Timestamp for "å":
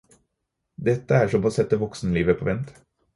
1.49-1.51